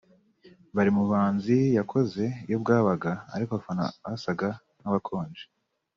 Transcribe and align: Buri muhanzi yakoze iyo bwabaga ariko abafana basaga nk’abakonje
Buri 0.73 0.89
muhanzi 0.97 1.57
yakoze 1.77 2.23
iyo 2.47 2.57
bwabaga 2.63 3.11
ariko 3.33 3.49
abafana 3.53 3.85
basaga 4.03 4.47
nk’abakonje 4.79 5.43